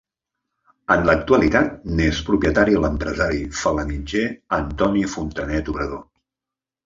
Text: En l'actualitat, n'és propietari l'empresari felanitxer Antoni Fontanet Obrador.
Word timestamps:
En 0.93 1.03
l'actualitat, 1.07 1.67
n'és 1.99 2.21
propietari 2.29 2.79
l'empresari 2.85 3.43
felanitxer 3.59 4.25
Antoni 4.59 5.03
Fontanet 5.13 5.69
Obrador. 5.75 6.01